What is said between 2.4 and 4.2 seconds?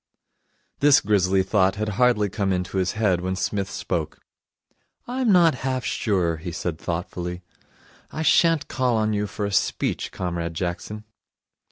into his head, when Psmith spoke.